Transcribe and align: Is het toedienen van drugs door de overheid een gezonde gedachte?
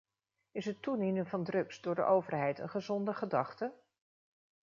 Is 0.51 0.65
het 0.65 0.81
toedienen 0.81 1.27
van 1.27 1.43
drugs 1.43 1.81
door 1.81 1.95
de 1.95 2.03
overheid 2.03 2.59
een 2.59 2.69
gezonde 2.69 3.13
gedachte? 3.13 3.73